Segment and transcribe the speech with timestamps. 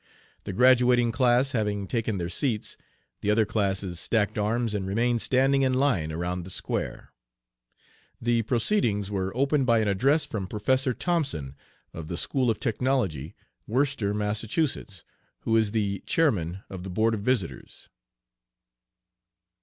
[0.45, 2.75] The graduating class having taken their seats,
[3.21, 7.13] the other classes stacked arms and remained standing in line around the square.
[8.19, 11.55] The proceedings were opened by an address from Professor Thompson,
[11.93, 13.35] of the School of Technology,
[13.67, 14.41] Worcester Mass.,
[15.41, 17.87] who is the Chairman of the Board of Visitors."